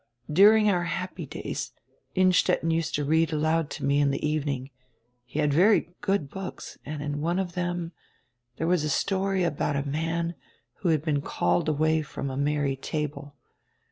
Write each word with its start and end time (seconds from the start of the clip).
During 0.33 0.67
our 0.67 0.85
happy 0.85 1.27
days 1.27 1.73
Innstetten 2.15 2.71
used 2.71 2.95
to 2.95 3.05
read 3.05 3.31
aloud 3.31 3.69
to 3.69 3.85
me 3.85 3.99
in 3.99 4.09
the 4.09 4.27
evening. 4.27 4.71
He 5.25 5.37
had 5.37 5.53
very 5.53 5.89
good 6.01 6.27
books, 6.27 6.79
and 6.83 7.03
in 7.03 7.21
one 7.21 7.37
of 7.37 7.53
them 7.53 7.91
there 8.57 8.65
was 8.65 8.83
a 8.83 8.89
story 8.89 9.43
about 9.43 9.75
a 9.75 9.87
man 9.87 10.33
who 10.79 10.89
had 10.89 11.03
been 11.05 11.21
called 11.21 11.69
away 11.69 12.01
from 12.01 12.31
a 12.31 12.35
merry 12.35 12.75
table. 12.75 13.35